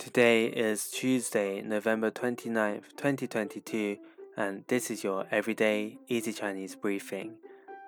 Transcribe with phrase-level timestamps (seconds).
[0.00, 3.96] Today is Tuesday, November 29th, 2022,
[4.36, 7.32] and this is your everyday easy Chinese briefing.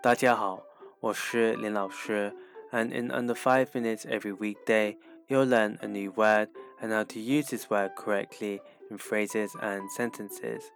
[0.02, 0.62] 大家好，
[1.00, 2.32] 我是林老师,
[2.72, 4.96] and in under 5 minutes every weekday,
[5.28, 6.48] you'll learn a new word
[6.80, 8.60] and how to use this word correctly
[8.90, 10.70] in phrases and sentences.